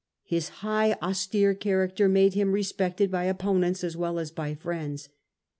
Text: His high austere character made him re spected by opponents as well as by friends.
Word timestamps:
His 0.23 0.49
high 0.65 0.93
austere 0.93 1.53
character 1.53 2.09
made 2.09 2.33
him 2.33 2.53
re 2.53 2.63
spected 2.63 3.11
by 3.11 3.25
opponents 3.25 3.83
as 3.83 3.95
well 3.95 4.17
as 4.17 4.31
by 4.31 4.55
friends. 4.55 5.09